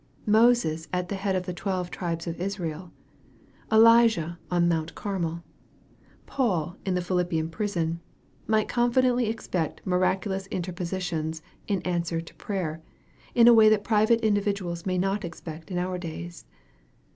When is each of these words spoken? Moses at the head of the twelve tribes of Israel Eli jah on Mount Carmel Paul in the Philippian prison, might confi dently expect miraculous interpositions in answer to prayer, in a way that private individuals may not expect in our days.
Moses 0.25 0.87
at 0.91 1.09
the 1.09 1.15
head 1.15 1.35
of 1.35 1.45
the 1.45 1.53
twelve 1.53 1.91
tribes 1.91 2.25
of 2.25 2.41
Israel 2.41 2.91
Eli 3.71 4.07
jah 4.07 4.39
on 4.49 4.67
Mount 4.67 4.95
Carmel 4.95 5.43
Paul 6.25 6.75
in 6.87 6.95
the 6.95 7.03
Philippian 7.03 7.49
prison, 7.51 7.99
might 8.47 8.67
confi 8.67 9.03
dently 9.03 9.29
expect 9.29 9.85
miraculous 9.85 10.47
interpositions 10.47 11.43
in 11.67 11.83
answer 11.83 12.19
to 12.19 12.33
prayer, 12.33 12.81
in 13.35 13.47
a 13.47 13.53
way 13.53 13.69
that 13.69 13.83
private 13.83 14.21
individuals 14.21 14.87
may 14.87 14.97
not 14.97 15.23
expect 15.23 15.69
in 15.69 15.77
our 15.77 15.99
days. 15.99 16.45